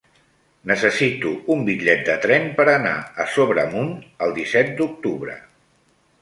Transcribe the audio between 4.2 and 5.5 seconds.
el disset d'octubre.